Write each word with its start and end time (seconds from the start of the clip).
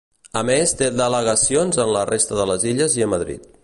A 0.39 0.41
més 0.49 0.73
té 0.79 0.87
delegacions 1.01 1.79
en 1.87 1.95
la 1.99 2.05
resta 2.15 2.43
de 2.43 2.51
les 2.55 2.71
illes 2.75 3.01
i 3.03 3.09
a 3.09 3.15
Madrid. 3.17 3.51